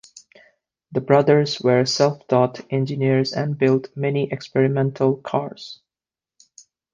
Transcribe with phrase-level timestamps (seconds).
[0.91, 5.79] The brothers were self-taught engineers and built many experimental cars.